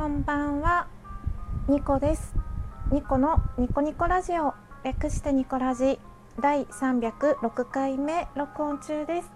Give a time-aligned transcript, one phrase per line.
[0.00, 0.86] こんばんは、
[1.66, 2.32] ニコです。
[2.92, 5.98] ニコのニコニコラジオ、略してニコラジ
[6.40, 9.32] 第306回目録音中です。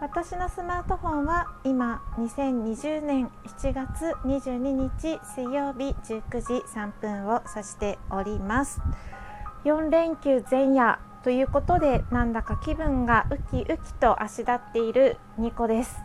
[0.00, 8.80] 私のスマートフォンは今2020年7月22日水曜日19時3分を指しております。
[9.64, 15.96] 4連休前夜ということでなんだか気分がウキウキと足立っているニコです。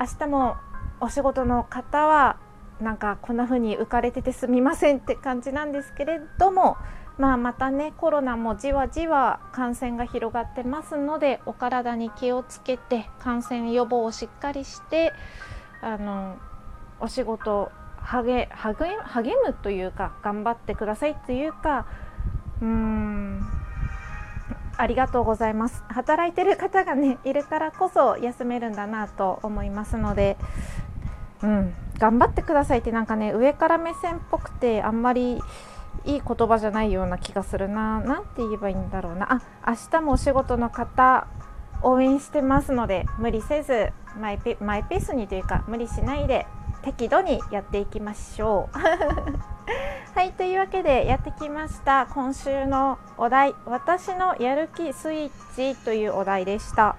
[0.00, 0.56] 明日も
[1.00, 2.36] お仕事の方は
[2.84, 6.76] なんかこんな風に浮かれててすみませんって感じなんですけれども、
[7.18, 15.12] まあ、またねコロナもじわじわ感染が広がってますのでお体に気をつけて感染予防をしっかりして
[15.80, 16.36] あの
[17.00, 21.86] お仕事励励励むというか頑張ってくださいというか
[22.60, 23.40] うーん
[24.76, 25.84] ありがとうございます。
[25.88, 30.36] 働いてる方がねいるからこそ休めるんだなと思いますので
[31.44, 35.42] うん、頑張ってくださいってなんかね上から目線っぽくてあんまり
[36.06, 41.26] いい言葉じゃないような気がするななんて言えばいいんだろうなあ明日もお仕事の方
[41.82, 46.46] 応援してますので無理せずマイペマイペースにというか無理しないで
[46.82, 48.78] 適度にやっていきましょう。
[50.14, 56.96] はいというわけでやってきました今週のお題「私のやる気スイッチ」というお題でした。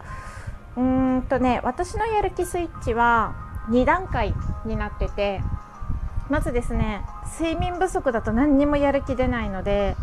[0.75, 4.33] うーんとね私のやる気スイッチは2段階
[4.65, 5.41] になってて
[6.29, 7.05] まずですね
[7.39, 9.95] 睡眠不足だと何にもやる気出ないので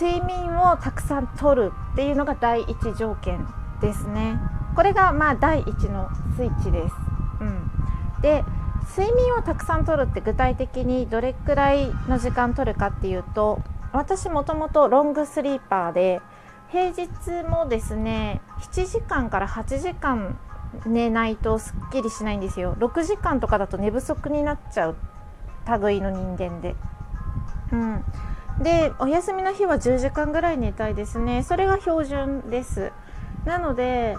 [0.00, 3.46] 睡眠をたくさんとるっていうのが第一条件
[3.80, 4.38] ですね。
[4.74, 6.94] これがまあ第一のスイッチです、
[7.40, 7.70] うん、
[8.22, 8.44] で
[8.96, 13.60] 睡眠をたくさんとるって具体的にどれくらいの時間とるかっていうと
[13.92, 16.20] 私もともとロングスリーパーで
[16.70, 20.38] 平日もですね7時間から8時間
[20.86, 22.74] 寝ないとすっきりしないんですよ。
[22.78, 24.96] 6時間とかだと寝不足になっちゃう
[25.80, 26.74] 類の人間で、
[27.72, 28.04] うん、
[28.62, 31.42] でお休みの日は10時間ぐらい寝たいですね。
[31.42, 32.92] それが標準です。
[33.44, 34.16] なので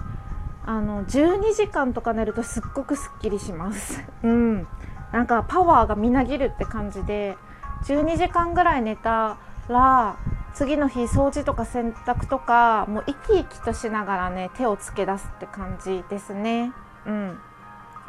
[0.65, 4.03] あの12時間とか寝るとすっごくすっきりします。
[4.23, 4.67] うん。
[5.11, 7.37] なんかパワーがみなぎるって感じで
[7.83, 10.15] 12時間ぐらい寝たら
[10.53, 16.73] 次の日掃除とか洗濯とかもう生き生きとしながらね手をつけ出すって感じですね。
[17.05, 17.39] うん、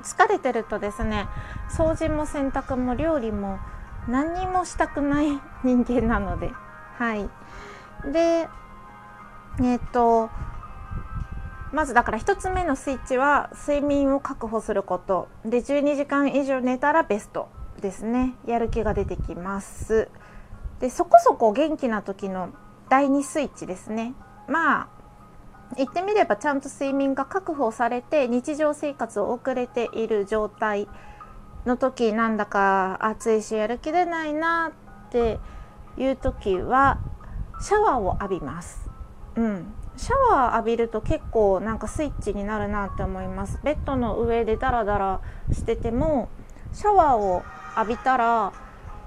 [0.02, 1.26] 疲れてるとですね
[1.70, 3.58] 掃除も洗濯も料理も
[4.08, 6.50] 何にもしたくない人間なので。
[6.98, 7.28] はい。
[8.12, 8.48] で
[9.62, 10.30] えっ、と
[11.72, 15.28] まずだから1つ目のスイッチは睡眠を確保すること。
[15.44, 17.48] で12時間以上寝たらベスト
[17.80, 18.34] ですね。
[18.46, 20.08] やる気が出てきます。
[20.84, 22.50] でそこそこ元気な時の
[22.90, 24.12] 第2スイッチですね
[24.46, 24.88] まあ
[25.78, 30.86] 言ってみればちゃんと睡眠が確保されて日常生活を送れている状態
[31.64, 34.72] の時なんだか暑いしやる気出ないな
[35.08, 35.38] って
[35.96, 37.00] いう時は
[37.62, 38.90] シャワーを浴びます。
[39.36, 43.58] うん、シャワー浴びると結構なんかスイッチになるなって思います。
[43.64, 46.28] ベッドの上でダラダラしてても
[46.74, 47.42] シャワーを
[47.78, 48.52] 浴びたら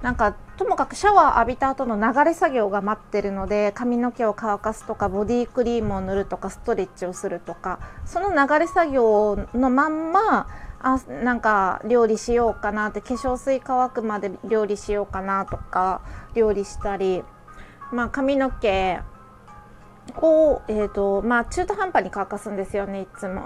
[0.02, 10.48] なんかともかくシャワー浴びた後の流れ作業が待ってるので髪の毛を乾かすとかボディクリームを塗るとかストレッチをするとかその流れ作業のまんま
[10.80, 16.00] あなんか料理しようかなって化粧水乾くまで料理しようかなとか
[16.34, 17.24] 料理したり、
[17.92, 19.00] まあ、髪の毛
[20.16, 23.44] を、えーとまあ、中途半端に乾かすんですよねいつも。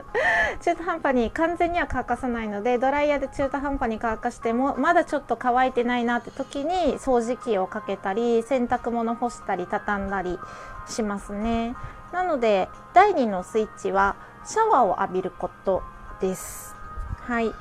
[0.60, 10.38] 中途半端に完全には乾かさないのでドライヤーで中途半端に乾かしてもまだちょっと乾いてないなって時に掃除機をかけたり洗濯物干したり畳んだり
[10.86, 11.74] しますね。
[12.12, 15.82] なので第2のスイッチはシャワーを浴びること
[16.20, 16.76] です。
[17.20, 17.52] はい。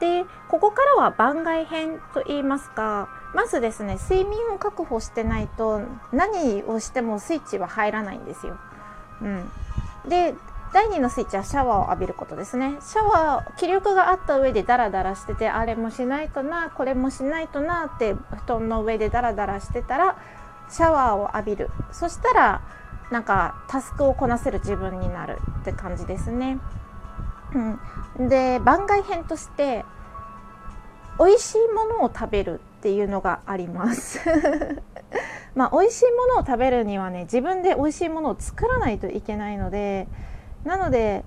[0.00, 5.82] でここからは番外編と言いますかまずですね睡眠を確保してないと
[6.12, 8.58] 何をしてもスイッチは入らないんですよ。
[9.20, 9.50] うん、
[10.08, 10.34] で
[10.72, 12.76] 第2のスイッチはシャワーを浴びることですね。
[12.80, 20.16] シャワー気力があった上でダラダラしててあれもしないとなこれもしないとなって布団の上でダラダラしてたら
[20.68, 22.62] シャワーを浴びるそしたら
[23.10, 26.58] なんかタスクをこなせる自分になるって感じですね。
[27.54, 29.84] うん、で番外編として
[31.18, 34.20] 美味しいものを食べるっていうのがあります。
[35.54, 40.06] まあ美味しいものを食べるにはね自分で美味しいものを作らないといけないので
[40.64, 41.24] なので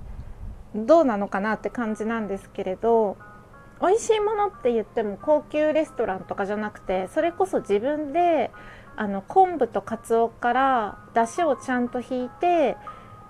[0.76, 3.18] どうなのかなって感じなんですけれど
[3.82, 8.52] 美味しいものって言っても高級レストランとかじゃなくてそれこそ自分で
[8.96, 12.78] あの昆布とかつおから出汁をちゃんと引いて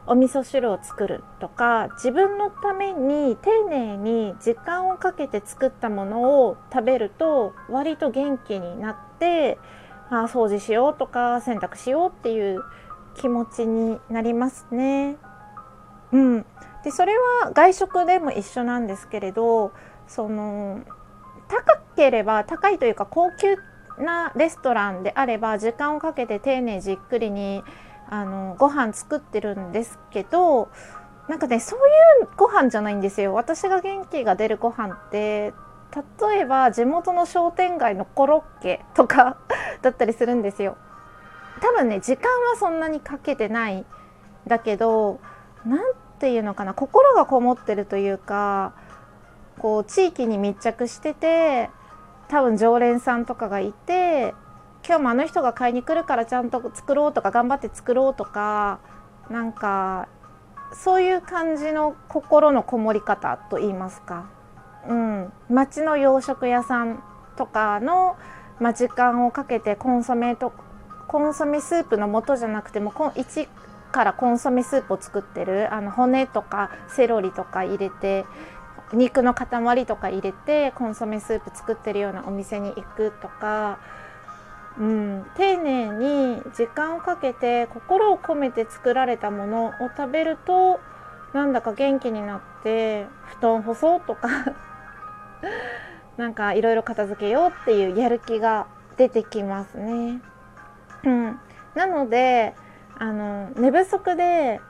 [0.08, 9.60] お味噌汁を作るとか自分のために丁寧に時間をかけて作ったものを食べると割と元気になって
[10.10, 12.64] あ掃除しようとか洗濯しようっていう
[13.16, 15.18] 気持ちになりますね。
[16.12, 16.46] うん、
[16.84, 19.72] でそれは外食でも一緒なんですけれど
[20.08, 20.82] その
[21.48, 23.56] 高ければ高いというか高級
[23.98, 27.64] なレストランであれば時間をかけて丁寧じっくりに
[28.12, 30.70] あのご飯作ってるんですけど
[31.30, 33.34] なんかねそういうご飯じゃないんですよ。
[33.34, 35.54] 私が元気が出るご飯って
[36.22, 39.38] 例えば地元の商店街のコロッケとか
[39.82, 40.76] だったりするんですよ。
[41.62, 43.86] 多分ね時間はそんなにかけてない
[44.46, 45.22] だけど
[45.66, 45.80] 何
[46.20, 48.74] て言うのかな心がこもってるというか
[49.58, 51.70] こう地域に密着してて
[52.28, 54.34] 多分常連さんとかがいて
[54.86, 58.80] 今日もあの人が買いに来るからちゃんと作ろうとか頑張って作ろうとか
[59.30, 60.08] なんか
[60.74, 64.30] そういう感じの心のこもり方と言いますか、
[64.88, 67.04] うん、町の洋食屋さん
[67.38, 68.18] とかの、
[68.60, 70.54] ま、時間をかけてコンソメと
[71.08, 73.48] コンソメスープの素じゃなくても一
[73.92, 78.26] からコンソメスープを作ってるあの骨とかセロリとか入れて
[78.94, 83.80] 肉の塊とか入れてコンソメスープ作ってるようなお店に行くとか
[84.80, 90.80] うん、丁寧に時間をかけて心を込めて作られたものを食べると
[91.34, 93.06] なんだか元気になって
[93.40, 94.30] 布団干そうとか
[96.18, 100.22] なんかいろいろ片付けようっていうやる気が出てきますね。
[101.04, 101.40] うん、
[101.74, 102.54] なので
[102.98, 104.62] あの寝不足で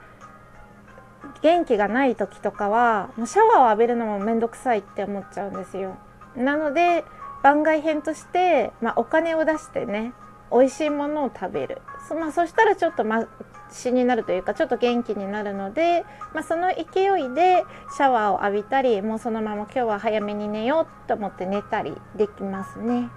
[1.42, 5.96] 元気がない時とかはもうシャワーを浴びるのもめんどくさいって思っちゃうんですよ。
[6.36, 7.04] なので
[7.42, 10.12] 番外編として、まあ、お金を出してね
[10.52, 11.80] 美味しいものを食べる。
[12.08, 13.26] そ,、まあ、そしたらちょっとま
[13.70, 16.04] しになるというかちょっと元気になるので、
[16.34, 17.64] まあ、その勢いで
[17.96, 23.08] シャワーを浴びたりもうそのまま今日は早めに寝ようと思って寝たりできますね。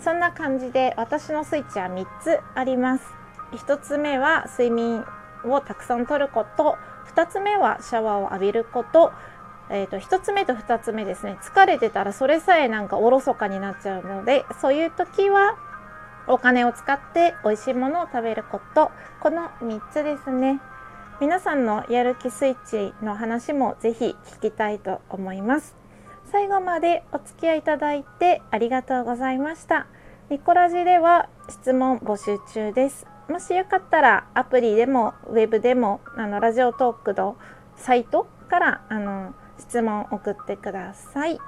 [0.00, 3.04] そんな感じで私のスイッチは3つあります。
[3.52, 5.04] 1つ目は睡眠
[5.44, 6.76] をたくさんとること。
[7.14, 9.12] 2つ目はシャワーを浴びること。
[9.70, 11.38] えーと、1つ目と2つ目ですね。
[11.42, 15.56] 疲れてたらそれさえなんかおろそかになっちゃうのでそういう時は
[16.26, 18.90] お金を使って美味しいものを食べること。
[19.20, 20.60] この3つですね。
[21.20, 25.76] 皆さんのやる気スイッチの話もぜひ聞きたいと思います。
[26.32, 29.86] 最後までお付き合いいただいてありがとうございました。
[30.30, 33.06] ミコラジでは質問募集中です。
[33.28, 37.36] もしよかったらアプリでもウェブでもあのラジオトークの
[37.76, 41.38] サイトからあの質問を送ってください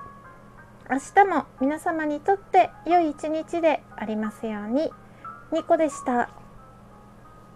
[0.90, 4.90] 明日も皆様にとって良い一日でありますように
[5.52, 6.41] ニコでした。